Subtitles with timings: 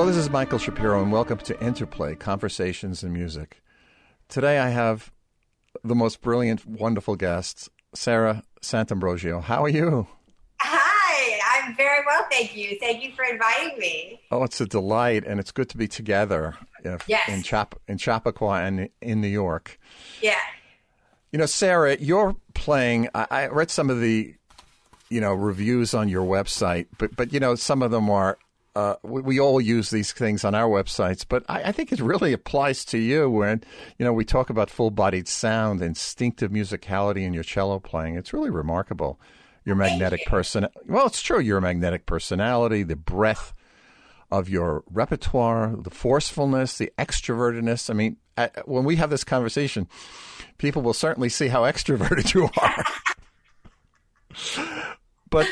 [0.00, 3.60] Hello, this is Michael Shapiro, and welcome to Interplay Conversations in Music.
[4.30, 5.12] Today I have
[5.84, 9.42] the most brilliant, wonderful guest, Sarah Sant'Ambrogio.
[9.42, 10.06] How are you?
[10.60, 12.78] Hi, I'm very well, thank you.
[12.80, 14.18] Thank you for inviting me.
[14.30, 17.28] Oh, it's a delight, and it's good to be together uh, if, Yes.
[17.28, 19.78] in, Chap- in Chappaqua and in New York.
[20.22, 20.38] Yeah.
[21.30, 23.10] You know, Sarah, you're playing.
[23.14, 24.34] I, I read some of the,
[25.10, 28.38] you know, reviews on your website, but but you know, some of them are.
[28.76, 32.00] Uh, we, we all use these things on our websites, but I, I think it
[32.00, 33.64] really applies to you when
[33.98, 38.16] you know we talk about full-bodied sound, instinctive musicality in your cello playing.
[38.16, 39.20] It's really remarkable.
[39.64, 40.66] Your magnetic person.
[40.86, 41.38] Well, it's true.
[41.38, 43.52] Your magnetic personality, the breadth
[44.30, 47.90] of your repertoire, the forcefulness, the extrovertedness.
[47.90, 49.88] I mean, uh, when we have this conversation,
[50.58, 52.84] people will certainly see how extroverted you are.
[55.30, 55.48] but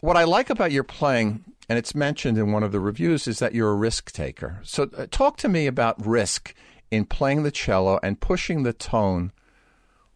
[0.00, 3.38] what I like about your playing, and it's mentioned in one of the reviews, is
[3.38, 4.58] that you're a risk taker.
[4.64, 6.52] So, uh, talk to me about risk
[6.90, 9.30] in playing the cello and pushing the tone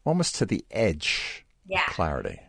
[0.05, 1.84] almost to the edge Yeah.
[1.86, 2.41] of clarity.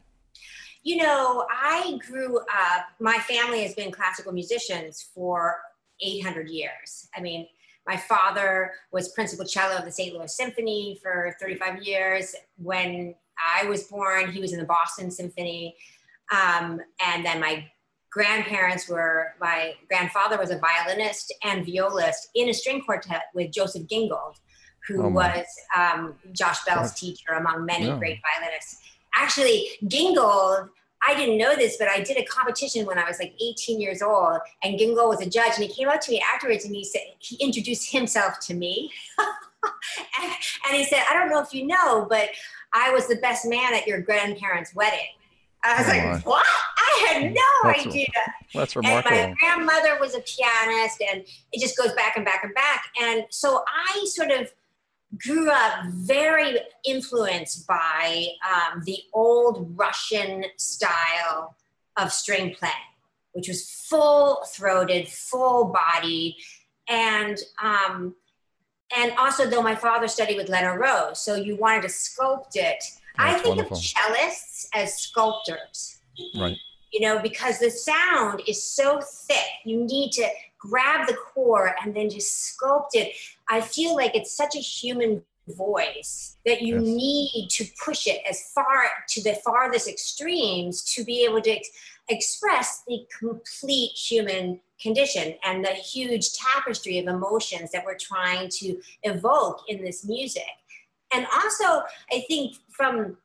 [0.81, 5.61] You know, I grew up, my family has been classical musicians for
[5.99, 7.07] 800 years.
[7.15, 7.47] I mean,
[7.85, 10.15] my father was principal cello of the St.
[10.15, 12.35] Louis Symphony for 35 years.
[12.57, 15.75] When I was born, he was in the Boston Symphony.
[16.31, 17.69] Um, and then my
[18.15, 23.85] grandparents were, my grandfather was a violinist and violist in a string quartet with Joseph
[23.87, 24.35] Gingold,
[24.87, 25.45] who Oh, was
[25.77, 27.97] um, Josh Bell's teacher among many Yeah.
[27.97, 28.81] great violinists.
[29.13, 30.69] Actually, Gingold,
[31.05, 34.01] I didn't know this, but I did a competition when I was like 18 years
[34.01, 36.85] old, and Gingold was a judge, and he came up to me afterwards and he
[36.85, 39.27] said he introduced himself to me, and,
[40.67, 42.29] and he said, "I don't know if you know, but
[42.71, 44.99] I was the best man at your grandparents' wedding."
[45.65, 46.45] I was Oh, like, "What?
[46.77, 48.07] I had no That's- idea."
[48.53, 49.17] That's And remarkable.
[49.17, 52.85] my grandmother was a pianist, and it just goes back and back and back.
[53.01, 54.51] And so I sort of
[55.17, 61.55] grew up very influenced by um, the old Russian style
[61.97, 62.73] of string playing,
[63.33, 66.35] which was full throated, full bodied,
[66.87, 68.15] and um,
[68.95, 72.83] and also though my father studied with Leonard Rose, so you wanted to sculpt it.
[73.17, 73.77] I think wonderful.
[73.77, 75.99] of cellists as sculptors
[76.35, 76.57] right.
[76.91, 79.45] you know, because the sound is so thick.
[79.65, 80.27] You need to
[80.57, 83.13] grab the core and then just sculpt it.
[83.49, 86.83] I feel like it's such a human voice that you Yes.
[86.83, 91.69] need to push it as far to the farthest extremes to be able to ex-
[92.09, 98.81] express the complete human condition and the huge tapestry of emotions that we're trying to
[99.03, 100.43] evoke in this music.
[101.15, 103.17] And also, I think from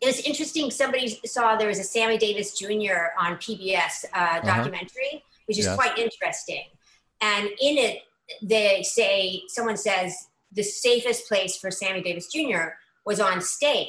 [0.00, 0.70] it was interesting.
[0.70, 3.10] Somebody saw there was a Sammy Davis Jr.
[3.18, 5.74] on PBS uh, documentary, which is Yes.
[5.76, 6.64] quite interesting.
[7.20, 8.02] And in it,
[8.40, 12.74] they say someone says the safest place for Sammy Davis Jr.
[13.04, 13.88] was on stage.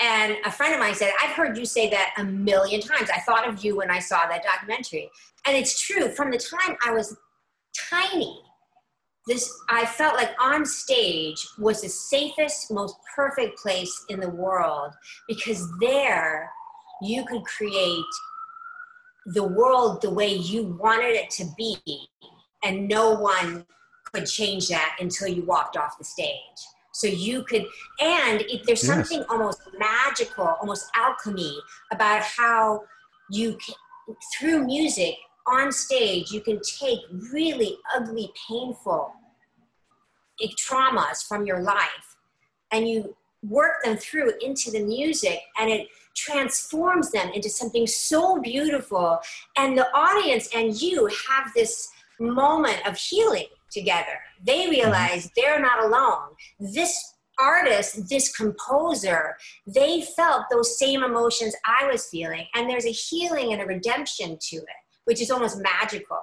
[0.00, 3.08] And a friend of mine said, I've heard you say that a million times.
[3.14, 5.08] I thought of you when I saw that documentary.
[5.46, 6.08] And it's true.
[6.08, 7.16] From the time I was
[7.88, 8.42] tiny,
[9.26, 14.92] this I felt like on stage was the safest, most perfect place in the world
[15.28, 16.50] because there
[17.02, 18.04] you could create
[19.26, 21.78] the world the way you wanted it to be,
[22.62, 23.64] and no one
[24.12, 26.30] could change that until you walked off the stage.
[26.92, 27.64] So you could,
[28.00, 29.08] and it, there's Yes.
[29.08, 31.58] something almost magical, almost alchemy
[31.90, 32.84] about how
[33.30, 33.74] you can,
[34.38, 37.00] through music on stage, you can take
[37.32, 39.12] really ugly, painful
[40.58, 42.16] traumas from your life
[42.72, 43.14] and you
[43.48, 49.18] work them through into the music and it transforms them into something so beautiful.
[49.56, 54.18] And the audience and you have this moment of healing together.
[54.44, 54.70] They mm-hmm.
[54.70, 56.28] realize they're not alone.
[56.60, 62.46] This artist, this composer, they felt those same emotions I was feeling.
[62.54, 66.20] And there's a healing and a redemption to it, which is almost magical.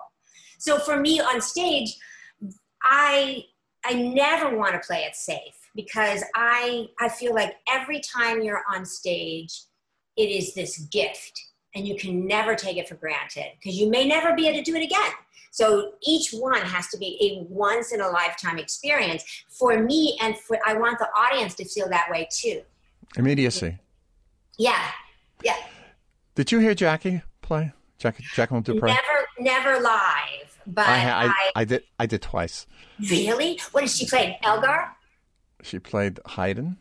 [0.59, 1.95] So for me on stage,
[2.83, 3.43] I
[3.83, 8.63] I never want to play it safe because I I feel like every time you're
[8.71, 9.63] on stage,
[10.17, 11.39] it is this gift
[11.73, 14.63] and you can never take it for granted because you may never be able to
[14.63, 15.11] do it again.
[15.51, 20.37] So each one has to be a once in a lifetime experience for me and
[20.37, 22.61] for I want the audience to feel that way too.
[23.17, 23.77] Immediacy.
[24.57, 24.85] Yeah.
[25.43, 25.57] Yeah.
[26.35, 27.73] Did you hear Jackie play?
[28.01, 28.87] Jack, Jacqueline du Pré?
[28.87, 31.83] Never never live, but I, I, I, I did.
[31.99, 32.65] I did twice.
[33.09, 34.37] really what did she play?
[34.43, 34.91] Elgar?
[35.63, 36.77] She played Haydn.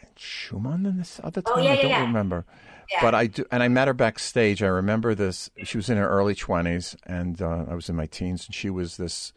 [0.00, 1.64] And Schumann in this other Oh, time?
[1.64, 2.00] yeah, I don't yeah.
[2.00, 2.44] remember.
[2.90, 3.00] Yeah.
[3.02, 4.62] But I do, and I met her backstage.
[4.62, 5.50] I remember this.
[5.64, 8.70] She was in her early twenties, and uh, I was in my teens, and she
[8.70, 9.32] was this.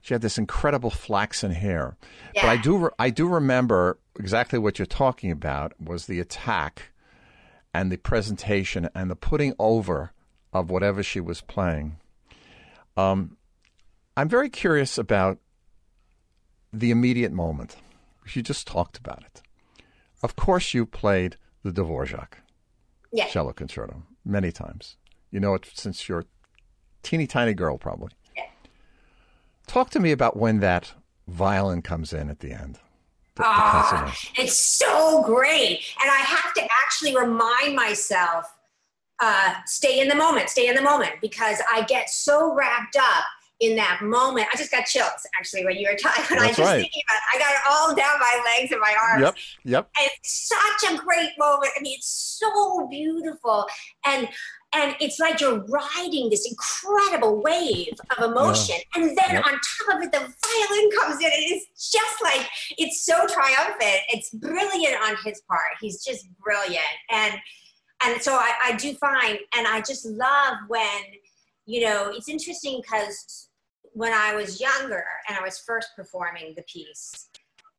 [0.00, 1.96] She had this incredible flaxen hair.
[2.34, 2.42] Yeah.
[2.42, 5.72] But I do, I do remember exactly what you're talking about.
[5.80, 6.90] Was the attack,
[7.76, 10.12] and the presentation, and the putting over
[10.50, 11.98] of whatever she was playing.
[12.96, 13.36] Um,
[14.16, 15.38] I'm very curious about
[16.72, 17.76] the immediate moment.
[18.32, 19.42] You just talked about it.
[20.22, 22.38] Of course, you played the Dvorak
[23.12, 23.26] yeah.
[23.28, 24.96] cello concerto many times.
[25.30, 26.24] You know it since you're a
[27.02, 28.12] teeny tiny girl, probably.
[28.34, 28.44] Yeah.
[29.66, 30.94] Talk to me about when that
[31.28, 32.78] violin comes in at the end.
[33.36, 35.82] The- Ah, it's so great.
[36.02, 38.52] And I have to actually remind myself
[39.20, 43.24] uh, stay in the moment, stay in the moment, because I get so wrapped up
[43.60, 44.46] in that moment.
[44.52, 46.24] I just got chills actually when you were talking.
[46.30, 46.80] When I just right.
[46.80, 49.22] thinking about it, I got it all down my legs and my arms.
[49.22, 49.34] Yep,
[49.64, 49.90] yep.
[49.98, 51.72] And it's such a great moment.
[51.76, 53.66] I mean, it's so beautiful.
[54.04, 54.28] And
[54.76, 58.76] and it's like you're riding this incredible wave of emotion.
[58.94, 59.46] And then Yep.
[59.46, 61.26] on top of it, the violin comes in.
[61.26, 62.46] And it's just like
[62.76, 64.02] it's so triumphant.
[64.10, 65.72] It's brilliant on his part.
[65.80, 66.84] He's just brilliant.
[67.10, 67.34] And
[68.04, 71.00] and so I, I do find and I just love when,
[71.64, 73.48] you know, it's interesting because
[73.94, 77.30] when I was younger and I was first performing the piece,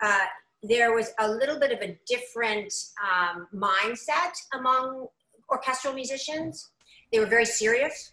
[0.02, 0.26] uh,
[0.64, 2.74] there was a little bit of a different
[3.08, 5.08] um, mindset among
[5.52, 6.72] orchestral musicians.
[7.12, 8.12] They were very serious.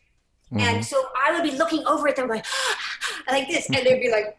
[0.52, 0.60] Mm-hmm.
[0.60, 2.42] And so I would be looking over at them going,
[3.30, 4.38] like this, and they'd be like,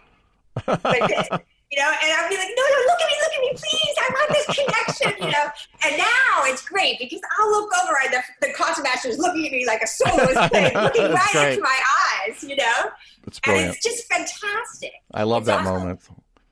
[0.83, 1.27] like this,
[1.71, 3.95] you know, and I'd be like, no, no, look at me, look at me, please,
[3.97, 5.49] I want this connection, you know.
[5.83, 9.45] And now it's great because I'll look over and the, the concert master is looking
[9.45, 11.49] at me like a soloist playing, looking right great.
[11.53, 11.79] into my
[12.27, 12.89] eyes, you know.
[13.23, 13.75] And brilliant.
[13.75, 16.01] it's just fantastic I love it's that also- moment.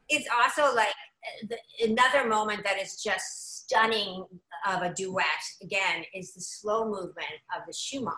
[0.09, 3.42] it's also like uh, the, another moment that is just
[3.73, 4.25] stunning
[4.67, 5.25] of a duet
[5.61, 8.13] again is the slow movement of the Schumann,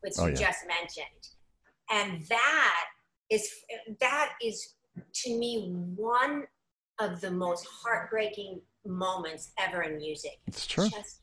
[0.00, 0.38] which Oh, you yeah.
[0.38, 1.22] just mentioned,
[1.90, 2.84] and that
[3.30, 3.48] is
[4.00, 4.74] that is
[5.24, 6.44] to me one
[7.00, 10.38] of the most heartbreaking moments ever in music.
[10.46, 10.88] It's true.
[10.88, 11.20] Just,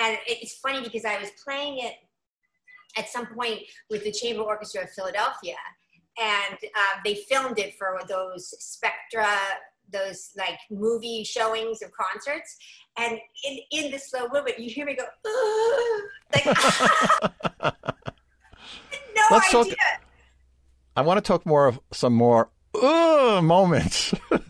[0.00, 1.94] and it's funny because I was playing it
[2.96, 3.60] at some point
[3.90, 5.56] with the Chamber Orchestra of Philadelphia,
[6.18, 9.28] and uh, they filmed it for those Spectra,
[9.92, 12.56] those like movie showings of concerts.
[12.98, 15.04] And in, in the slow movement, you hear me go,
[16.34, 16.46] like,
[19.14, 19.76] no Let's talk- idea.
[20.96, 24.14] I want to talk more of some more moments.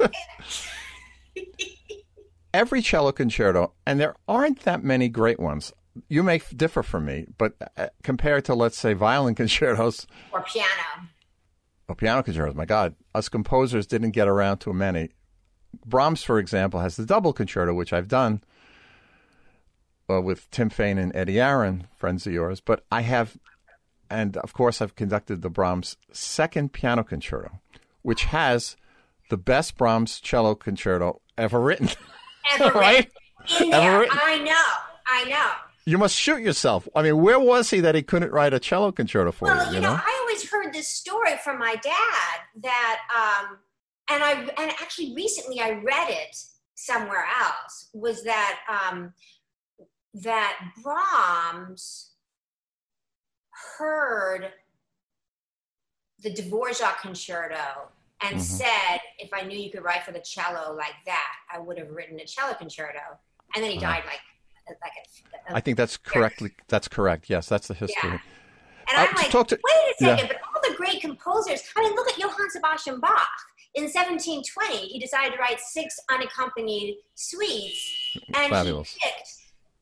[2.55, 5.73] Every cello concerto, and there aren't that many great ones.
[6.09, 10.69] You may differ from me, but uh, compared to, let's say, violin concertos or piano.
[11.89, 15.11] or piano concertos, my God, us composers didn't get around to many.
[15.85, 18.43] Brahms, for example, has the double concerto, which I've done
[20.09, 22.61] uh, with Tim Fain and Eddie Arron, friends of yours.
[22.61, 23.37] But I have,
[24.11, 27.61] and of course, I've conducted the Brahms second piano concerto,
[28.03, 28.77] which has
[29.31, 31.89] the best Brahms cello concerto ever written.
[32.61, 33.11] Ever right?
[33.61, 33.99] In Ever there.
[34.01, 34.19] written?
[34.23, 34.65] I know.
[35.09, 35.51] I know.
[35.85, 36.89] You must shoot yourself.
[36.95, 39.75] I mean, where was he that he couldn't write a cello concerto for Well, you?
[39.77, 43.01] you know, I always heard this story from my dad that,
[43.51, 43.59] um,
[44.11, 46.37] and I and actually recently I read it
[46.75, 49.13] somewhere else was that um,
[50.15, 52.13] that Brahms
[53.79, 54.53] heard
[56.23, 57.89] the Dvorak concerto
[58.23, 58.41] and Mhm.
[58.41, 61.91] said, "If I knew you could write for the cello like that, I would have
[61.91, 63.19] written a cello concerto."
[63.55, 63.93] And then he Wow.
[63.93, 64.21] died like
[64.83, 66.53] like a, a I think that's correctly.
[66.67, 67.31] That's correct.
[67.31, 68.11] Yes, that's the history.
[68.11, 68.19] Yeah.
[68.89, 70.17] And Uh, I'm to like, talk to- wait a yeah.
[70.17, 73.29] second, but all the great composers, I mean, look at Johann Sebastian Bach.
[73.77, 78.91] In 1720, he decided to write six unaccompanied suites, and Fabulous.
[78.95, 79.29] he picked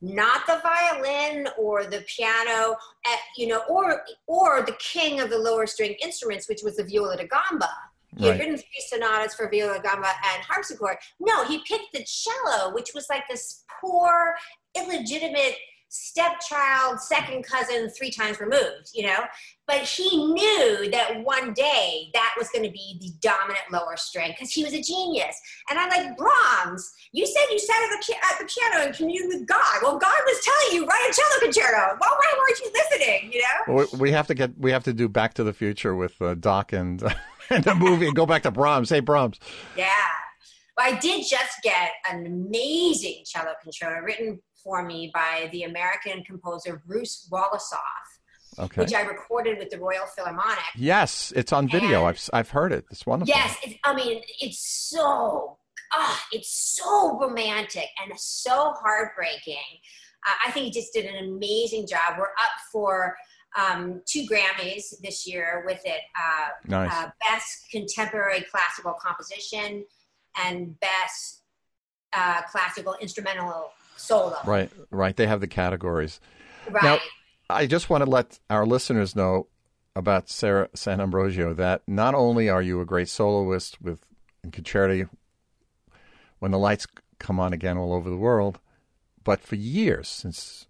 [0.01, 2.73] not the violin or the piano,
[3.07, 6.83] uh, you know, or or the king of the lower string instruments, which was the
[6.83, 7.69] viola da gamba.
[8.17, 8.31] He Right.
[8.33, 10.97] had written three sonatas for viola da gamba and harpsichord.
[11.21, 14.35] No, he picked the cello, which was like this poor,
[14.75, 15.55] illegitimate
[15.89, 19.19] stepchild, second cousin, three times removed, you know?
[19.67, 24.31] But he knew that one day that was going to be the dominant lower string
[24.31, 25.39] because he was a genius.
[25.69, 29.33] And I'm like, Brahms, you said you sat at the, at the piano and communed
[29.33, 29.79] with God.
[29.81, 31.97] Well, God was telling you, write a cello concerto.
[31.99, 33.75] Well, why weren't you listening, you know?
[33.75, 34.57] Well, we, we have to get.
[34.57, 37.01] We have to do Back to the Future with uh, Doc and
[37.49, 38.89] and the movie and go back to Brahms.
[38.89, 39.39] Hey, Brahms.
[39.77, 39.89] Yeah.
[40.77, 46.23] Well, I did just get an amazing cello concerto written for me by the American
[46.23, 48.81] composer Bruce Wolosoff, Okay.
[48.81, 50.63] which I recorded with the Royal Philharmonic.
[50.75, 51.99] Yes, it's on video.
[51.99, 52.83] And- I've I've heard it.
[52.91, 53.33] It's wonderful.
[53.33, 55.57] Yes, it's, I mean, it's so
[55.93, 59.57] oh, it's so romantic and so heartbreaking.
[60.27, 62.15] Uh, I think he just did an amazing job.
[62.17, 63.15] We're up for
[63.57, 66.01] um, two Grammys this year with it.
[66.19, 66.91] Uh, nice.
[66.91, 69.85] uh, best contemporary classical composition
[70.43, 71.43] and best
[72.13, 74.35] uh, classical instrumental solo.
[74.45, 75.15] Right, right.
[75.15, 76.19] They have the categories.
[76.69, 76.83] Right.
[76.83, 76.99] Now,
[77.49, 79.47] I just want to let our listeners know
[79.95, 84.05] about Sarah Sant'Ambrogio that not only are you a great soloist with
[84.47, 85.07] concerti
[86.39, 86.85] when the lights
[87.19, 88.59] come on again all over the world,
[89.23, 90.67] but for years since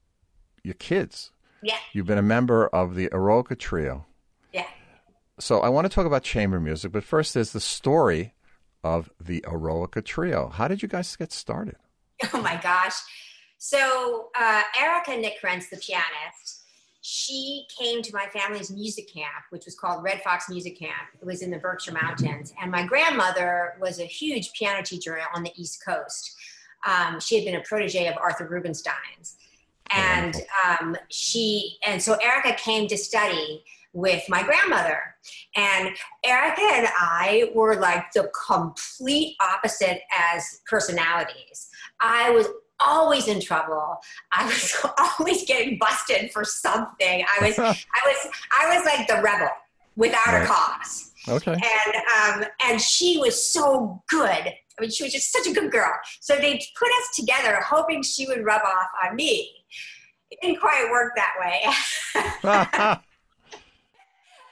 [0.63, 1.31] your kids,
[1.63, 4.05] yeah, you've been a member of the Eroica Trio.
[4.53, 4.67] yeah.
[5.39, 8.33] So I want to talk about chamber music, but first there's the story
[8.83, 10.49] of the Eroica Trio.
[10.49, 11.75] How did you guys get started?
[12.33, 12.95] Oh my gosh.
[13.57, 16.63] So uh, Erica Nikrentz, the pianist,
[17.01, 21.09] she came to my family's music camp, which was called Red Fox Music Camp.
[21.21, 22.51] It was in the Berkshire Mountains.
[22.59, 26.35] And my grandmother was a huge piano teacher on the East Coast.
[26.87, 29.37] Um, she had been a protege of Arthur Rubinstein's.
[29.91, 33.63] And um, she, and so Erica came to study
[33.93, 34.99] with my grandmother.
[35.55, 41.69] And Erica and I were like the complete opposite as personalities.
[41.99, 42.47] I was
[42.79, 43.97] always in trouble.
[44.31, 44.75] I was
[45.19, 47.23] always getting busted for something.
[47.39, 47.67] I was, I
[48.05, 49.49] was, I was like the rebel
[49.95, 50.43] without Right.
[50.43, 51.11] a cause.
[51.27, 51.53] Okay.
[51.53, 51.95] And
[52.43, 54.27] um, and she was so good.
[54.27, 55.91] I mean, she was just such a good girl.
[56.19, 59.49] So they put us together, hoping she would rub off on me.
[60.29, 61.61] It didn't quite work that way.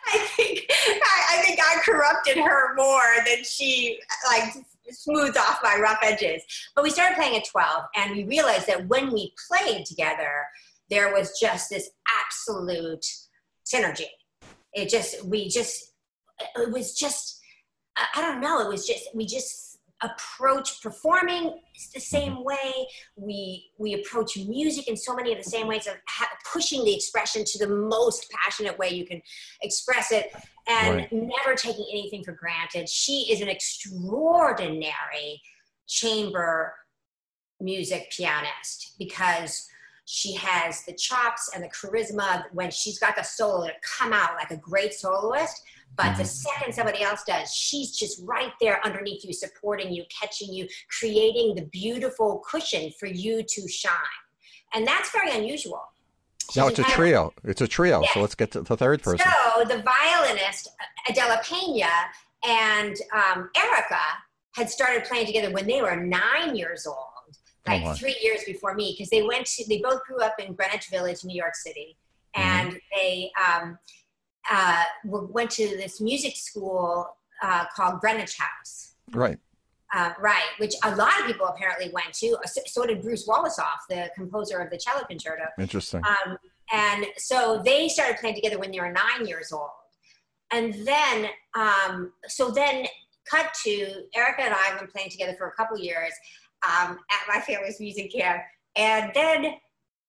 [0.05, 4.53] I think I, I think I corrupted her more than she like
[4.93, 6.43] smoothed off my rough edges.
[6.75, 10.45] But we started playing at 12 and we realized that when we played together,
[10.89, 11.89] there was just this
[12.23, 13.05] absolute
[13.65, 14.09] synergy.
[14.73, 15.93] It just we just
[16.55, 17.39] it was just
[17.97, 19.72] I- I don't know, it was just we just
[20.03, 21.59] approach performing
[21.93, 22.87] the same way.
[23.15, 26.93] We we approach music in so many of the same ways of ha- pushing the
[26.93, 29.21] expression to the most passionate way you can
[29.61, 30.31] express it
[30.67, 31.11] and Right.
[31.11, 32.87] never taking anything for granted.
[32.89, 35.41] She is an extraordinary
[35.87, 36.73] chamber
[37.59, 39.67] music pianist because
[40.05, 44.35] she has the chops and the charisma when she's got the solo to come out
[44.35, 45.63] like a great soloist
[45.95, 50.51] but the second somebody else does, she's just right there underneath you, supporting you, catching
[50.53, 50.67] you,
[50.99, 53.93] creating the beautiful cushion for you to shine.
[54.73, 55.81] And that's very unusual.
[56.55, 57.31] now it's a trio.
[57.43, 58.01] It's a trio.
[58.01, 58.13] Yes.
[58.13, 59.27] So let's get to the third person.
[59.55, 60.69] So the violinist
[61.07, 61.85] Adela Pena
[62.45, 63.99] and um, Erica
[64.55, 66.97] had started playing together when they were nine years old,
[67.67, 70.53] like Oh, three years before me, because they went to they both grew up in
[70.53, 71.97] Greenwich Village, New York City,
[72.35, 72.67] Mm-hmm.
[72.67, 73.77] and they um,
[74.51, 78.95] uh, went to this music school uh, called Greenwich House.
[79.11, 79.37] Right.
[79.95, 82.35] Uh, right, which a lot of people apparently went to.
[82.45, 85.43] So, so did Bruce Wolosoff, the composer of the cello concerto.
[85.59, 86.01] Interesting.
[86.03, 86.37] Um,
[86.71, 89.69] and so they started playing together when they were nine years old.
[90.51, 92.87] And then, um, so then,
[93.29, 96.11] cut to Erica and I have been playing together for a couple years
[96.67, 98.41] um, at my family's music camp.
[98.75, 99.55] And then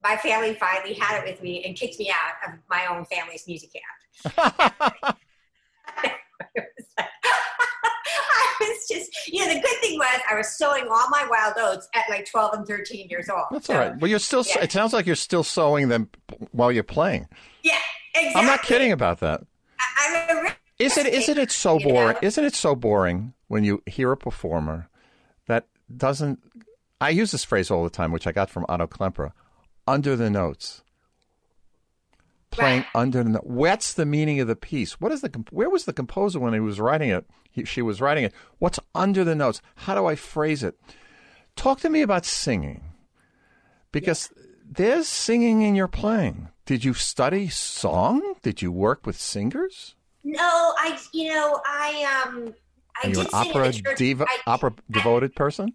[0.02, 3.46] my family finally had it with me and kicked me out of my own family's
[3.46, 3.84] music camp.
[4.24, 4.32] It
[6.56, 7.08] was like-
[8.16, 11.54] I was just, you know, the good thing was I was sowing all my wild
[11.58, 13.44] oats at like 12 and 13 years old.
[13.50, 13.96] That's So, all right.
[13.98, 14.44] Well, you're still.
[14.46, 14.62] yeah.
[14.62, 16.08] It sounds like you're still sewing them
[16.52, 17.26] while you're playing.
[17.62, 17.78] Yeah,
[18.14, 18.40] exactly.
[18.40, 19.42] I'm not kidding about that.
[19.80, 21.06] I- I'm a re- Is it?
[21.06, 21.92] Isn't it so You know?
[21.94, 22.16] boring?
[22.22, 24.88] Isn't it so boring when you hear a performer
[25.48, 26.38] that doesn't?
[27.00, 29.32] I use this phrase all the time, which I got from Otto Klemperer.
[29.86, 30.82] Under the notes.
[32.54, 32.86] Playing Right.
[32.94, 33.44] under the notes.
[33.46, 35.00] What's the meaning of the piece?
[35.00, 35.28] What is the?
[35.50, 37.26] Where was the composer when he was writing it?
[37.50, 38.32] He, she was writing it.
[38.58, 39.60] What's under the notes?
[39.76, 40.78] How do I phrase it?
[41.56, 42.82] Talk to me about singing,
[43.92, 44.30] because
[44.68, 46.48] there's singing in your playing.
[46.66, 48.34] Did you study song?
[48.42, 49.94] Did you work with singers?
[50.24, 52.54] No, I, you know, I, um,
[53.02, 55.74] I Are you did an opera diva, I, opera devoted person?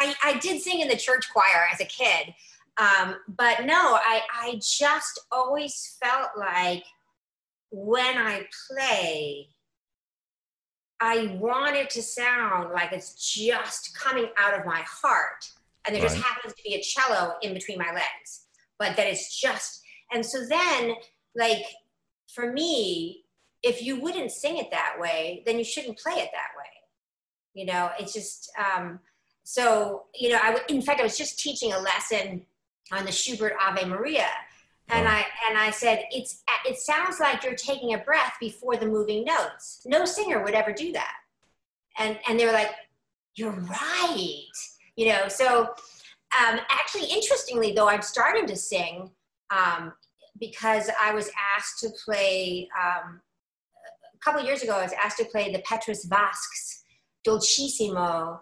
[0.00, 2.34] I, I did sing in the church choir as a kid,
[2.76, 6.82] um, but no, I, I just always felt like
[7.70, 9.48] when I play,
[11.00, 15.48] I want it to sound like it's just coming out of my heart,
[15.86, 18.46] and there just happens to be a cello in between my legs,
[18.78, 19.82] but that it's just.
[20.12, 20.94] And so then,
[21.36, 21.64] like
[22.32, 23.24] for me,
[23.62, 26.64] if you wouldn't sing it that way, then you shouldn't play it that way.
[27.54, 28.50] You know, it's just.
[28.58, 28.98] Um,
[29.44, 32.46] so you know, I w- in fact I was just teaching a lesson
[32.92, 34.28] on the Schubert Ave Maria,
[34.88, 35.08] and.
[35.08, 39.24] I and I said it's it sounds like you're taking a breath before the moving
[39.24, 39.80] notes.
[39.86, 41.14] No singer would ever do that,
[41.98, 42.70] and and they were like,
[43.34, 44.52] you're right.
[44.96, 45.74] You know, so
[46.40, 49.10] um, actually, interestingly, though, I'm starting to sing
[49.50, 49.92] um,
[50.40, 53.20] because I was asked to play, um,
[54.14, 56.84] a couple years ago, I was asked to play the Petrus Vasks
[57.26, 58.40] Dolcissimo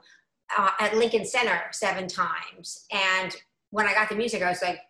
[0.56, 2.86] uh, at Lincoln Center seven times.
[2.92, 3.34] And
[3.72, 4.80] when I got the music, I was like,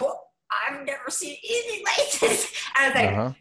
[0.00, 2.52] I've never seen anything like this.
[2.74, 3.32] I was like, uh-huh.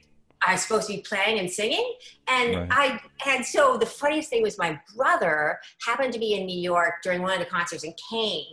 [0.45, 1.93] I was supposed to be playing and singing.
[2.27, 2.69] And right.
[2.71, 6.95] I and so the funniest thing was my brother happened to be in New York
[7.03, 8.45] during one of the concerts and came.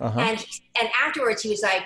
[0.00, 0.18] Uh-huh.
[0.18, 0.44] And
[0.80, 1.84] and afterwards he was like,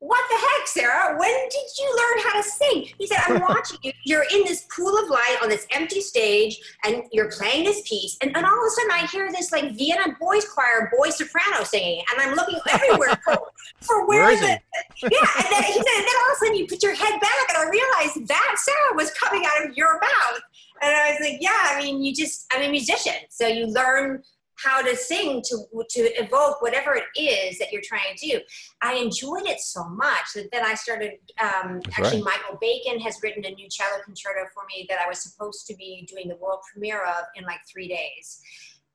[0.00, 1.16] what the heck, Sarah?
[1.18, 2.88] When did you learn how to sing?
[2.98, 3.92] He said, I'm watching you.
[4.04, 8.18] You're in this pool of light on this empty stage and you're playing this piece.
[8.20, 11.64] And, and all of a sudden I hear this like Vienna boys choir, boy soprano
[11.64, 12.02] singing.
[12.12, 13.38] And I'm looking everywhere for,
[13.80, 14.62] for where, the, it?
[15.02, 15.42] yeah.
[15.42, 17.48] And then he said, and then all of a sudden you put your head back
[17.48, 20.40] and I realized that Sarah was coming out of your mouth.
[20.82, 23.14] And I was like, yeah, I mean, you just, I'm a musician.
[23.30, 24.22] So you learn
[24.56, 28.40] how to sing to to evoke whatever it is that you're trying to do.
[28.82, 31.12] I enjoyed it so much that then I started.
[31.40, 32.38] Um, actually, right.
[32.38, 35.76] Michael Bacon has written a new cello concerto for me that I was supposed to
[35.76, 38.40] be doing the world premiere of in like three days.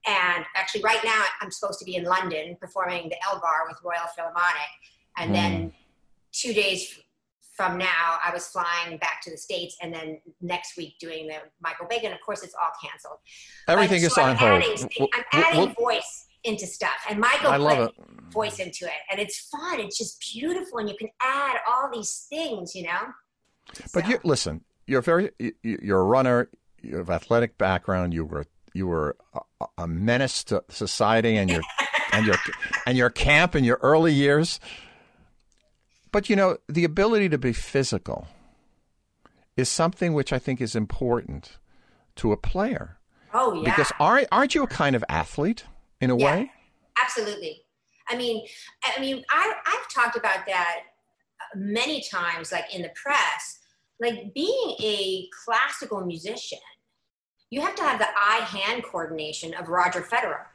[0.07, 4.07] And actually, right now I'm supposed to be in London performing the Elgar with Royal
[4.15, 4.71] Philharmonic,
[5.17, 5.33] and mm.
[5.33, 5.73] then
[6.31, 6.99] two days
[7.59, 11.39] from now, I was flying back to the States and then next week doing the
[11.61, 12.13] Michael Bacon.
[12.13, 13.17] Of course, it's all canceled.
[13.67, 14.63] Everything is on hold.
[15.13, 17.03] I'm adding voice into stuff.
[17.09, 18.31] And Michael I love it.
[18.31, 19.01] voice into it.
[19.11, 19.81] And it's fun.
[19.81, 20.79] It's just beautiful.
[20.79, 23.09] And you can add all these things, you know?
[23.93, 24.11] But so.
[24.11, 26.49] you listen, you're very, you're a runner,
[26.81, 31.61] you have athletic background, you were, you were a, a menace to society and your,
[32.13, 32.35] and your,
[32.87, 34.61] and your camp in your early years.
[36.11, 38.27] But you know, the ability to be physical
[39.55, 41.57] is something which I think is important
[42.15, 42.97] to a player.
[43.33, 43.63] Oh yeah.
[43.63, 45.65] Because aren't aren't you a kind of athlete
[46.01, 46.51] in a yeah, way?
[47.01, 47.63] Absolutely.
[48.09, 48.45] I mean,
[48.97, 50.77] I mean, I I've talked about that
[51.39, 53.59] uh, many times, like in the press.
[54.01, 56.59] Like being a classical musician,
[57.49, 60.45] you have to have the eye-hand coordination of Roger Federer.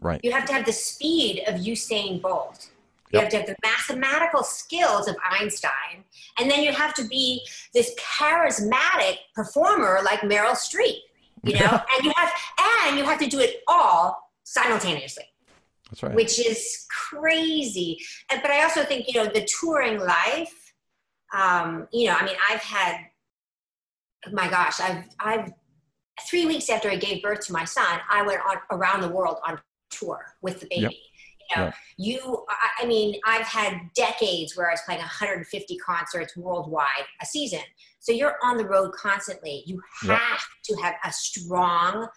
[0.00, 0.20] Right.
[0.22, 2.70] You have to have the speed of Usain Bolt.
[3.10, 3.22] You yep.
[3.22, 6.04] have to have the mathematical skills of Einstein,
[6.38, 7.40] and then you have to be
[7.72, 10.98] this charismatic performer like Meryl Streep,
[11.42, 11.80] you know.
[11.96, 12.30] and you have
[12.86, 15.24] and you have to do it all simultaneously.
[15.90, 16.14] That's right.
[16.14, 17.98] Which is crazy.
[18.30, 20.74] And, but I also think you know the touring life.
[21.34, 23.06] Um, you know, I mean, I've had,
[24.32, 25.52] my gosh, I've I've
[26.28, 29.38] three weeks after I gave birth to my son, I went on around the world
[29.46, 30.82] on tour with the baby.
[30.82, 30.92] Yep
[31.56, 31.72] know, yeah.
[31.96, 32.44] you,
[32.80, 36.86] I mean, I've had decades where I was playing 150 concerts worldwide
[37.20, 37.60] a season.
[38.00, 39.62] So you're on the road constantly.
[39.66, 40.40] You have yep.
[40.64, 42.08] to have a strong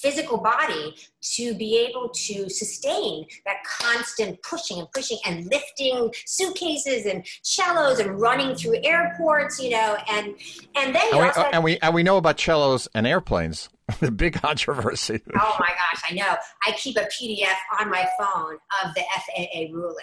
[0.00, 7.06] physical body to be able to sustain that constant pushing and pushing and lifting suitcases
[7.06, 10.34] and cellos and running through airports, you know, and
[10.76, 13.68] and then and we, also, uh, and we and we know about cellos and airplanes.
[14.00, 15.18] the big controversy.
[15.34, 16.36] Oh my gosh, I know.
[16.66, 19.96] I keep a PDF on my phone of the FAA ruling.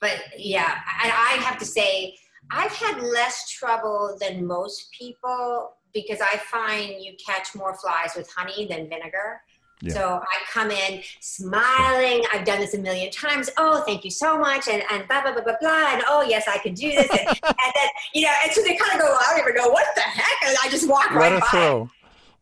[0.00, 2.16] But yeah, and I have to say,
[2.50, 8.30] I've had less trouble than most people because I find you catch more flies with
[8.30, 9.40] honey than vinegar.
[9.80, 9.94] Yeah.
[9.94, 12.22] So I come in smiling.
[12.32, 13.50] I've done this a million times.
[13.56, 14.68] Oh, thank you so much.
[14.68, 15.92] And, and blah, blah, blah, blah, blah.
[15.92, 17.08] And oh, yes, I can do this.
[17.10, 19.70] And, and then, you know, and so they kind of go, I don't even know
[19.70, 20.48] what the heck.
[20.48, 21.46] And I just walk Let right by.
[21.46, 21.90] Through.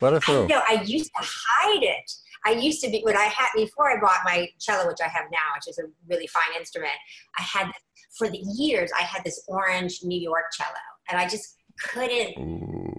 [0.00, 0.44] Let it through.
[0.44, 0.62] I know.
[0.68, 2.12] I used to hide it.
[2.46, 5.24] I used to be when I had before I bought my cello, which I have
[5.32, 6.92] now, which is a really fine instrument.
[7.38, 7.70] I had
[8.18, 10.74] for the years I had this orange New York cello,
[11.08, 12.93] and I just couldn't Ooh.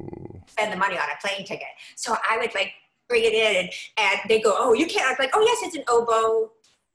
[0.47, 1.67] Spend the money on a plane ticket.
[1.95, 2.73] So I would like
[3.07, 5.59] bring it in, and, and they go, "Oh, you can't." I was like, "Oh yes,
[5.63, 6.51] it's an oboe."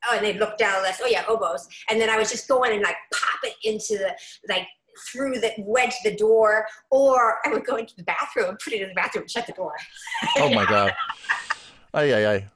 [0.08, 1.00] Oh, and they look down the list.
[1.04, 1.68] Oh yeah, oboes.
[1.88, 4.14] And then I was just going and like pop it into the
[4.48, 4.66] like
[5.12, 8.82] through the wedge the door, or I would go into the bathroom and put it
[8.82, 9.74] in the bathroom and shut the door.
[10.38, 10.92] oh my god!
[11.94, 12.48] Ay ay ay!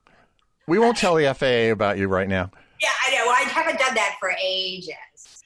[0.66, 2.50] We won't tell the FAA about you right now.
[2.82, 3.30] Yeah, I know.
[3.30, 4.94] I haven't done that for ages.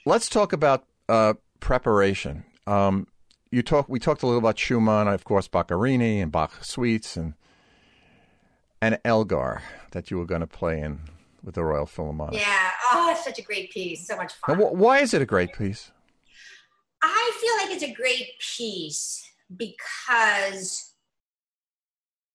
[0.06, 2.44] Let's talk about uh, preparation.
[2.66, 3.06] Um,
[3.50, 3.88] you talk.
[3.88, 7.34] We talked a little about Schumann, of course, Boccherini and Bach suites, and
[8.80, 11.00] and Elgar that you were going to play in
[11.42, 12.40] with the Royal Philharmonic.
[12.40, 12.70] Yeah.
[12.92, 14.06] Oh, it's such a great piece.
[14.06, 14.58] So much fun.
[14.58, 15.90] why is it a great piece?
[17.02, 20.92] I feel like it's a great piece because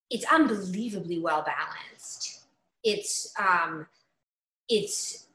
[0.09, 2.45] it's unbelievably well balanced.
[2.83, 3.87] It's um,
[4.69, 5.27] it's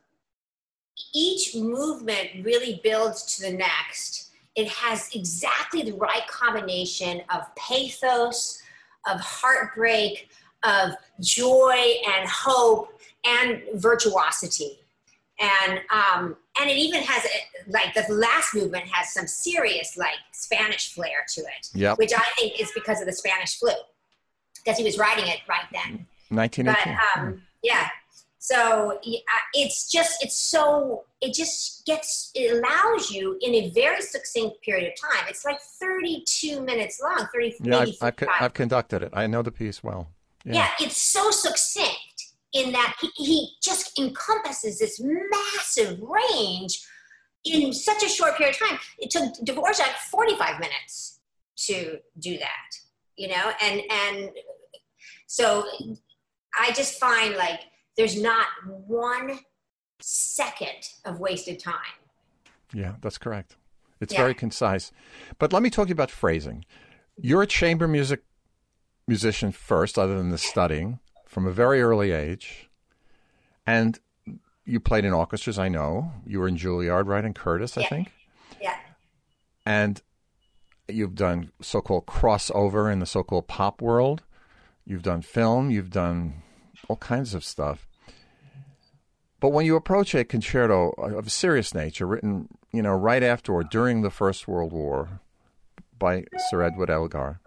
[1.14, 4.27] each movement really builds to the next.
[4.58, 8.60] It has exactly the right combination of pathos,
[9.08, 10.30] of heartbreak,
[10.64, 11.76] of joy
[12.08, 14.80] and hope and virtuosity.
[15.38, 17.24] And um, and it even has
[17.68, 21.98] like the last movement has some serious like Spanish flair to it, Yep.
[21.98, 23.70] which I think is because of the Spanish flu,
[24.56, 26.04] because he was writing it right then.
[26.66, 27.90] But um, yeah,
[28.50, 29.20] so uh,
[29.52, 34.90] it's just it's so it just gets it allows you in a very succinct period
[34.90, 35.26] of time.
[35.28, 38.28] It's like 32 minutes long, 30 yeah, I've, I've, co- 35.
[38.40, 39.10] I've conducted it.
[39.12, 40.08] I know the piece well.
[40.44, 40.54] Yeah.
[40.54, 46.82] Yeah, it's so succinct in that he, he just encompasses this massive range
[47.44, 48.78] in such a short period of time.
[48.98, 51.20] It took Dvorak 45 minutes
[51.66, 52.70] to do that,
[53.16, 54.30] you know, and and
[55.26, 55.66] so
[56.58, 57.60] I just find like
[57.98, 58.46] there's not
[58.86, 59.38] one
[60.00, 61.74] second of wasted time.
[62.72, 63.56] Yeah, that's correct.
[64.00, 64.20] It's Yeah.
[64.20, 64.92] very concise.
[65.38, 66.64] But let me talk to you about phrasing.
[67.20, 68.22] You're a chamber music
[69.08, 72.70] musician first, other than the studying, from a very early age.
[73.66, 73.98] And
[74.64, 76.12] you played in orchestras, I know.
[76.24, 77.24] You were in Juilliard, right?
[77.24, 77.88] And Curtis, I Yeah.
[77.88, 78.12] think.
[78.60, 78.78] Yeah.
[79.66, 80.00] And
[80.86, 84.22] you've done so called crossover in the so called pop world.
[84.84, 86.42] You've done film, you've done
[86.88, 87.87] all kinds of stuff.
[89.40, 93.52] But when you approach a concerto of a serious nature, written, you know, right after
[93.52, 95.20] or during the First World War
[95.98, 97.40] by Sir Edward Elgar,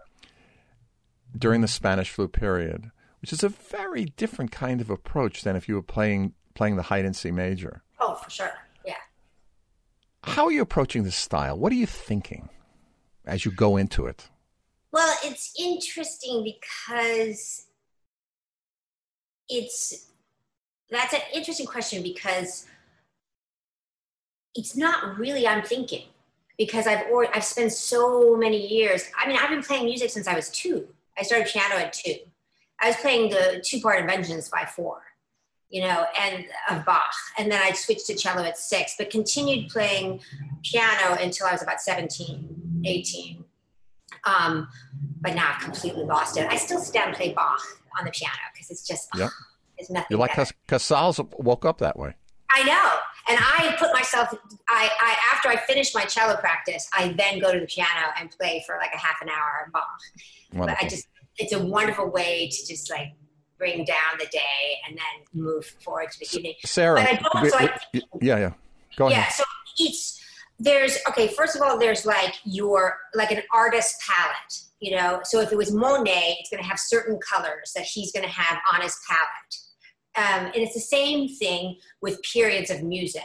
[1.36, 5.68] during the Spanish flu period, which is a very different kind of approach than if
[5.68, 7.82] you were playing playing the Haydn C major.
[7.98, 8.52] Oh, for sure.
[8.84, 8.94] Yeah.
[10.24, 11.58] How are you approaching this style?
[11.58, 12.48] What are you thinking
[13.24, 14.28] as you go into it?
[14.92, 17.66] Well, it's interesting because
[19.48, 20.11] it's
[20.92, 22.66] that's an interesting question because
[24.54, 26.04] it's not really I'm thinking
[26.58, 29.10] because I've or, I've spent so many years.
[29.18, 30.86] I mean, I've been playing music since I was two.
[31.18, 32.16] I started piano at two.
[32.80, 35.02] I was playing the two-part inventions by four,
[35.70, 39.70] you know, and of Bach, and then I switched to cello at six, but continued
[39.70, 40.20] playing
[40.64, 43.44] piano until I was about 17, 18.
[44.24, 44.68] Um,
[45.20, 46.46] but now I've completely lost it.
[46.50, 47.60] I still sit down and play Bach
[47.98, 49.30] on the piano because it's just Yep.
[49.82, 50.06] It's nothing.
[50.10, 50.52] You're like better.
[50.68, 52.14] Casals woke up that way.
[52.54, 52.90] I know,
[53.28, 54.28] and I put myself.
[54.68, 58.30] I, I after I finish my cello practice, I then go to the piano and
[58.30, 59.70] play for like a half an hour.
[59.72, 61.06] But I just
[61.38, 63.08] it's a wonderful way to just like
[63.58, 66.54] bring down the day and then move forward to the evening.
[66.64, 68.52] Sarah, but I don't- we- so I we- yeah, yeah.
[68.96, 69.18] Go ahead.
[69.24, 69.44] Yeah, so
[69.78, 70.20] it's
[70.58, 71.28] there's okay.
[71.28, 75.20] First of all, there's like your like an artist palette, you know.
[75.24, 78.30] So if it was Monet, it's going to have certain colors that he's going to
[78.32, 79.54] have on his palette,
[80.16, 83.22] um, and it's the same thing with periods of music.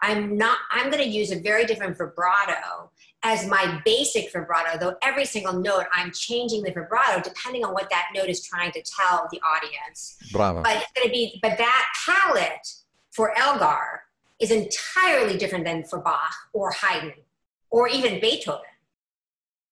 [0.00, 0.58] I'm not.
[0.70, 2.90] I'm going to use a very different vibrato
[3.24, 7.90] as my basic vibrato, though every single note I'm changing the vibrato depending on what
[7.90, 10.62] that note is trying to tell the audience Bravo.
[10.62, 12.66] but it's going to be but that palette
[13.10, 14.02] for elgar
[14.40, 17.12] is entirely different than for bach or haydn
[17.70, 18.62] or even beethoven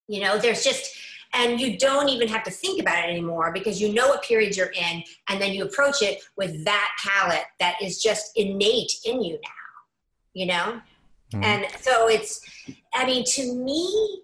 [0.09, 0.97] you know there's just
[1.37, 4.57] and you don't even have to think about it anymore because you know what period
[4.57, 9.23] you're in and then you approach it with that palette that is just innate in
[9.23, 9.51] you now
[10.35, 10.81] you know
[11.33, 11.45] Mhm.
[11.45, 12.41] and so it's
[12.95, 14.23] i mean to me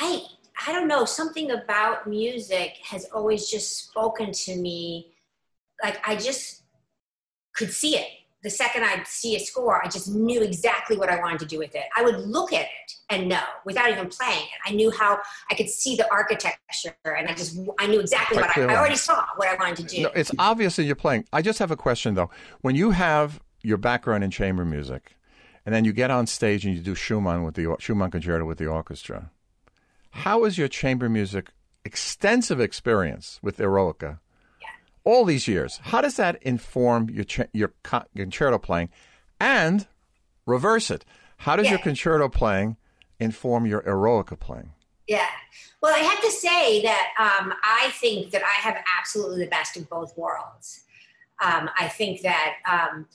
[0.00, 0.22] i
[0.66, 5.14] i don't know something about music has always just spoken to me
[5.82, 6.62] like i just
[7.54, 8.08] could see it
[8.42, 11.58] the second i'd see a score i just knew exactly what i wanted to do
[11.58, 14.90] with it i would look at it and know without even playing it i knew
[14.90, 15.18] how
[15.50, 18.74] i could see the architecture and i just i knew exactly Quite what I.
[18.74, 21.26] I already saw what i wanted to do No, it's obvious that you're playing.
[21.32, 22.30] I just have a question though.
[22.60, 25.16] When you have your background in chamber music,
[25.64, 28.58] and then you get on stage and you do Schumann with the Schumann concerto with
[28.58, 29.30] the orchestra,
[30.10, 31.50] how is your chamber music
[31.84, 34.18] extensive experience with Eroica?
[35.04, 38.90] All these years, how does that inform your your concerto playing,
[39.40, 39.86] and
[40.46, 41.04] reverse it?
[41.38, 42.76] How does your concerto playing
[43.18, 44.70] inform your Eroica playing?
[45.08, 45.26] Yeah.
[45.82, 49.76] Well, I have to say that um, I think that I have absolutely the best
[49.76, 50.84] of both worlds.
[51.44, 53.06] Um, I think that um,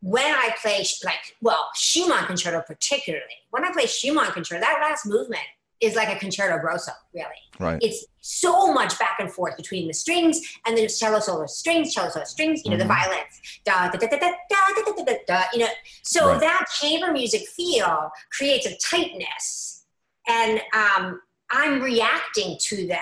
[0.00, 5.06] when I play, like, well, Schumann concerto particularly, when I play Schumann concerto, that last
[5.06, 5.46] movement
[5.80, 7.26] is like a concerto grosso, really.
[7.60, 7.78] Right.
[7.82, 12.10] It's so much back and forth between the strings and the cello solo strings, cello
[12.10, 13.40] solo strings, you know, the violins.
[13.64, 15.68] Da, da, da, da, da, da, da, da, da, da, da, you know.
[16.02, 16.40] So Right.
[16.40, 19.84] that chamber music feel creates a tightness.
[20.26, 22.98] And um, I'm reacting to them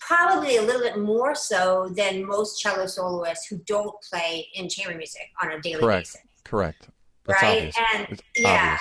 [0.00, 4.96] probably a little bit more so than most cello soloists who don't play in chamber
[4.96, 6.06] music on a daily Correct.
[6.06, 6.20] basis.
[6.44, 6.88] Correct.
[7.26, 7.56] That's Right?
[7.58, 7.76] obvious.
[7.94, 8.48] And It's yeah.
[8.48, 8.80] obvious.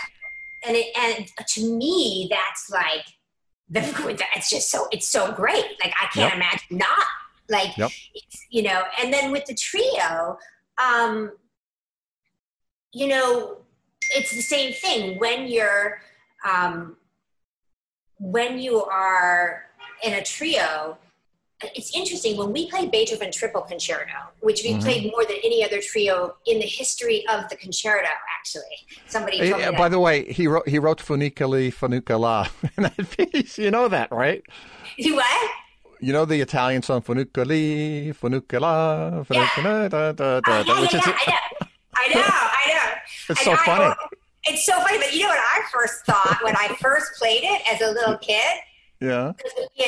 [0.66, 3.06] And it, and to me, that's like
[3.70, 3.82] the,
[4.36, 5.66] it's just so it's so great.
[5.84, 6.36] Like I can't yep.
[6.36, 7.06] imagine not.
[7.50, 7.92] Like yep.
[8.50, 10.38] you know, and then with the trio,
[10.78, 11.32] um,
[12.94, 13.58] you know,
[14.16, 16.02] it's the same thing when you're
[16.48, 16.98] um,
[18.20, 19.64] when you are
[20.04, 20.98] in a trio
[21.62, 24.80] it's interesting when we played Beethoven Triple Concerto, which we mm-hmm.
[24.80, 28.08] played more than any other trio in the history of the concerto.
[28.38, 28.64] Actually,
[29.08, 29.50] somebody.
[29.50, 33.58] Told uh, by the way, he wrote he wrote Funiculi Funicula in that piece.
[33.58, 34.44] You know that, right?
[34.98, 35.52] You what?
[36.00, 39.84] You know the Italian song Funiculi Funicula Funicula.
[39.84, 39.90] Yeah.
[39.90, 41.38] Da, da, da, uh, yeah, yeah, yeah,
[41.96, 42.14] I know.
[42.14, 42.24] I know.
[42.24, 42.96] I know.
[43.30, 43.94] It's so funny.
[44.46, 47.62] it's so funny, but you know what I first thought when I first played it
[47.72, 48.56] as a little kid?
[49.02, 49.32] Yeah.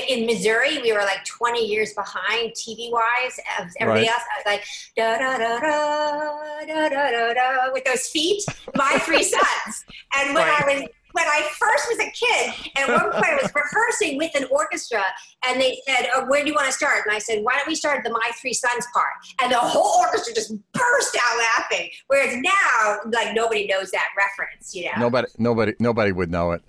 [0.10, 4.10] In Missouri, we were like 20 years behind TV wise of everybody right.
[4.10, 4.24] else.
[4.24, 4.64] I was like,
[4.96, 8.44] da da da da, da da da da, with those feet,
[8.76, 9.86] my three sons.
[10.18, 10.64] And when right.
[10.64, 14.34] I was when I first was a kid, at one point I was rehearsing with
[14.36, 15.04] an orchestra,
[15.46, 17.68] and they said, oh, "Where do you want to start?" And I said, "Why don't
[17.68, 21.90] we start the My Three Sons part?" And the whole orchestra just burst out laughing.
[22.08, 24.92] Whereas now, like nobody knows that reference, you know.
[25.00, 26.62] Nobody, nobody, nobody would know it.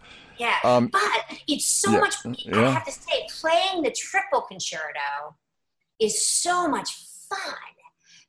[0.42, 0.56] Yeah.
[0.64, 2.68] Um, but it's so yeah, much, yeah.
[2.68, 5.36] I have to say, playing the triple concerto
[6.00, 6.90] is so much
[7.28, 7.54] fun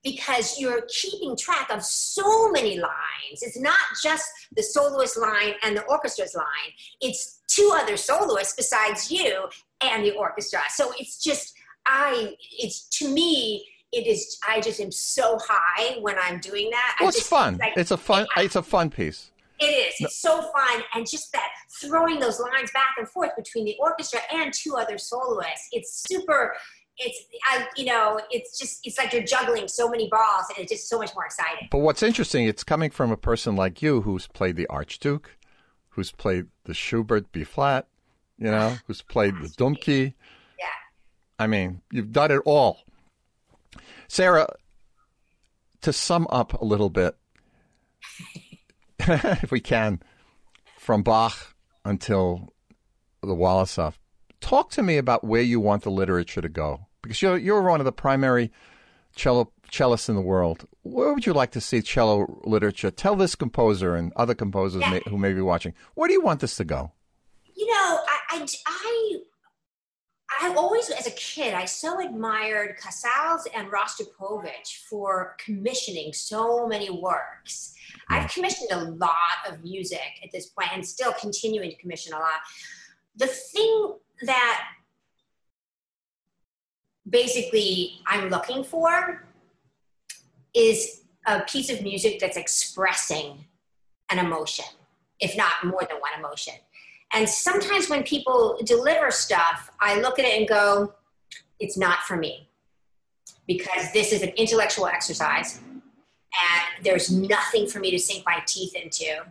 [0.04, 3.42] because you're keeping track of so many lines.
[3.42, 6.72] It's not just the soloist line and the orchestra's line,
[7.02, 9.48] it's two other soloists besides you
[9.82, 10.60] and the orchestra.
[10.70, 11.56] So it's just,
[11.88, 16.98] I, it's to me, it is, I just am so high when I'm doing that.
[17.00, 17.58] Well, it's just, fun.
[17.58, 19.32] Like, it's a fun, it's a fun piece.
[19.60, 19.96] It is.
[20.00, 20.84] It's so fun.
[20.94, 21.50] And just that
[21.82, 25.70] throwing those lines back and forth between the orchestra and two other soloists.
[25.72, 26.56] It's super,
[26.98, 30.72] it's, I, you know, it's just, it's like you're juggling so many balls and it's
[30.72, 31.68] just so much more exciting.
[31.72, 35.38] But what's interesting, it's coming from a person like you who's played the Archduke,
[35.90, 37.88] who's played the Schubert B flat,
[38.38, 40.14] you know, who's played the Dumky.
[40.60, 40.66] Yeah.
[41.40, 42.80] I mean, you've done it all.
[44.08, 44.48] Sarah,
[45.82, 47.16] to sum up a little bit,
[49.44, 50.02] if we can,
[50.78, 52.54] from Bach until
[53.22, 53.96] the Wolosoff.
[54.42, 57.80] Talk to me about where you want the literature to go, because you're you're one
[57.80, 58.52] of the primary
[59.16, 60.68] cello cellists in the world.
[60.84, 62.92] Where would you like to see cello literature?
[62.92, 64.92] Tell this composer and other composers yeah.
[64.92, 65.74] may, who may be watching.
[65.96, 66.92] Where do you want this to go?
[67.56, 69.18] You know, I, I, I
[70.42, 76.90] I always, as a kid, I so admired Casals and Rostropovich for commissioning so many
[76.90, 77.73] works.
[78.10, 82.20] I've commissioned a lot of music at this point and still continuing to commission a
[82.20, 82.42] lot.
[83.16, 84.64] The thing that
[87.10, 89.26] basically I'm looking for
[90.54, 93.46] is a piece of music that's expressing
[94.10, 94.66] an emotion,
[95.20, 96.54] if not more than one emotion.
[97.14, 100.94] And sometimes when people deliver stuff, I look at it and go,
[101.60, 102.50] it's not for me
[103.48, 105.60] because this is an intellectual exercise
[106.34, 109.24] and there's nothing for me to sink my teeth into.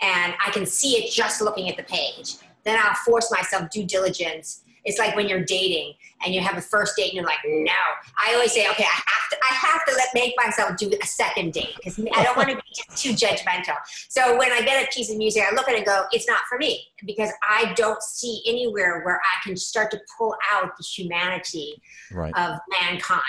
[0.00, 2.36] And I can see it just looking at the page.
[2.64, 4.62] Then I'll force myself due diligence.
[4.84, 7.72] It's like when you're dating and you have a first date and you're like, no.
[8.22, 11.06] I always say, okay, I have to, I have to let make myself do a
[11.06, 12.62] second date because I don't want to be
[12.96, 13.76] too judgmental.
[14.08, 16.28] So when I get a piece of music, I look at it and go, it's
[16.28, 20.76] not for me because I don't see anywhere where I can start to pull out
[20.76, 21.80] the humanity
[22.12, 22.32] right.
[22.36, 23.22] of mankind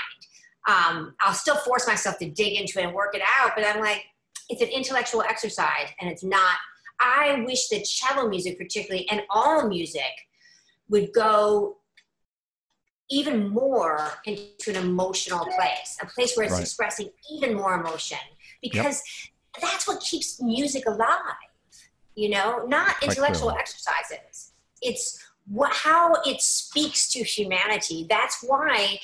[0.67, 3.79] um, I'll still force myself to dig into it and work it out, but I'm
[3.79, 4.03] like,
[4.49, 6.57] it's an intellectual exercise and it's not.
[6.99, 10.01] I wish that cello music, particularly, and all music
[10.89, 11.77] would go
[13.09, 16.61] even more into an emotional place, a place where it's right.
[16.61, 18.17] expressing even more emotion,
[18.61, 19.03] because
[19.57, 19.61] yep.
[19.71, 21.19] that's what keeps music alive,
[22.15, 24.53] you know, not intellectual exercises.
[24.81, 28.07] It's what, how it speaks to humanity.
[28.09, 28.99] That's why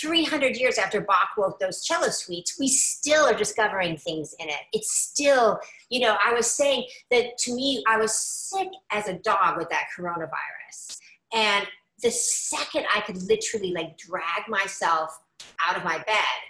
[0.00, 4.60] 300 years after Bach wrote those cello suites, we still are discovering things in it.
[4.72, 9.14] It's still, you know, I was saying that to me, I was sick as a
[9.14, 10.98] dog with that coronavirus.
[11.32, 11.66] And
[12.02, 15.18] the second I could literally like drag myself
[15.66, 16.40] out of my bed,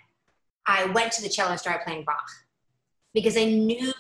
[0.67, 2.29] I went to the cello and started playing Bach
[3.13, 3.93] because I knew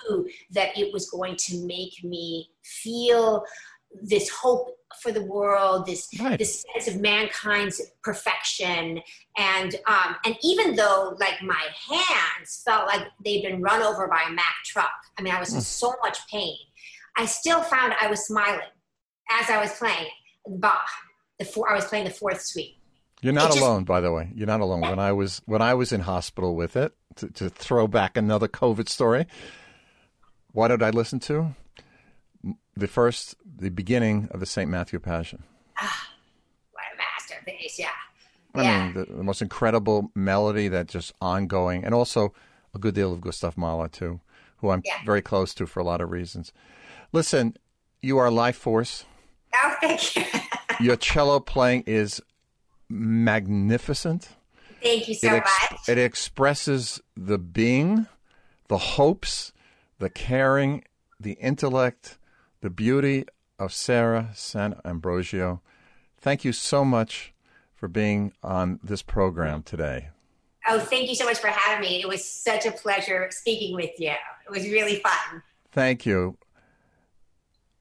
[0.50, 3.44] that it was going to make me feel
[4.02, 6.38] this hope for the world, this right.
[6.38, 9.00] this sense of mankind's perfection,
[9.36, 14.24] and um, and even though like my hands felt like they'd been run over by
[14.28, 15.62] a Mack truck, I mean I was in mm.
[15.62, 16.56] so much pain,
[17.16, 18.60] I still found I was smiling
[19.30, 20.08] as I was playing
[20.46, 20.88] Bach.
[21.38, 22.76] The four, I was playing the fourth suite.
[23.20, 24.30] You're not just, alone, by the way.
[24.34, 24.82] You're not alone.
[24.82, 28.48] When I was when I was in hospital with it, to, to throw back another
[28.48, 29.26] COVID story,
[30.52, 31.54] what did I listen to?
[32.76, 34.70] The first, the beginning of the St.
[34.70, 35.42] Matthew Passion.
[35.78, 36.08] Ah,
[36.72, 37.88] What a masterpiece, yeah.
[38.54, 38.84] I yeah.
[38.84, 42.32] mean, the, the most incredible melody that just ongoing, and also
[42.74, 44.20] a good deal of Gustav Mahler too,
[44.58, 44.98] who I'm Yeah.
[45.04, 46.52] very close to for a lot of reasons.
[47.12, 47.56] Listen,
[48.02, 49.04] you are life force.
[49.54, 50.24] oh, thank you.
[50.80, 52.20] Your cello playing is
[52.88, 54.28] magnificent.
[54.82, 55.80] thank you so it, ex- much.
[55.88, 58.06] it expresses the being,
[58.68, 59.52] the hopes,
[59.98, 60.84] the caring,
[61.20, 62.18] the intellect,
[62.64, 63.26] the beauty
[63.58, 65.60] of Sara Sant'Ambrogio.
[66.16, 67.34] Thank you so much
[67.74, 70.08] for being on this program today.
[70.66, 72.00] Oh, thank you so much for having me.
[72.00, 74.12] It was such a pleasure speaking with you.
[74.46, 75.42] It was really fun.
[75.72, 76.38] Thank you.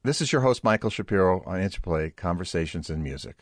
[0.02, 3.36] This is your host, Michael Shapiro, on Interplay Conversations in Music.